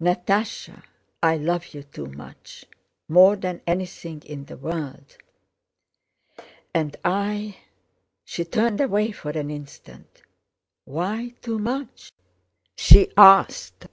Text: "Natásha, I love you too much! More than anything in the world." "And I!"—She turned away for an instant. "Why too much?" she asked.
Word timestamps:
"Natásha, 0.00 0.84
I 1.24 1.36
love 1.38 1.74
you 1.74 1.82
too 1.82 2.06
much! 2.06 2.66
More 3.08 3.34
than 3.34 3.60
anything 3.66 4.22
in 4.24 4.44
the 4.44 4.56
world." 4.56 5.16
"And 6.72 6.96
I!"—She 7.04 8.44
turned 8.44 8.80
away 8.80 9.10
for 9.10 9.30
an 9.32 9.50
instant. 9.50 10.22
"Why 10.84 11.34
too 11.40 11.58
much?" 11.58 12.12
she 12.76 13.12
asked. 13.16 13.88